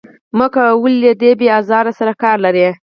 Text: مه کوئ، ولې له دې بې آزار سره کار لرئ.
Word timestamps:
مه 0.37 0.47
کوئ، 0.53 0.69
ولې 0.83 0.99
له 1.03 1.11
دې 1.21 1.31
بې 1.39 1.47
آزار 1.59 1.85
سره 1.99 2.13
کار 2.23 2.37
لرئ. 2.45 2.67